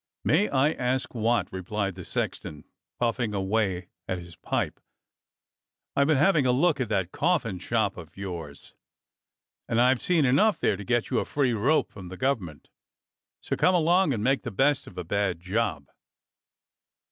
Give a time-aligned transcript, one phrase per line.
[0.23, 2.63] "May I ask what.^" replied the sexton,
[2.99, 4.79] puffing away at his pipe.
[5.95, 8.73] I've been having a look at that coffin shop of yours,
[9.69, 12.69] and I've seen enough there to get you a free rope from the government;
[13.41, 15.87] so come along and make the best of a bad job."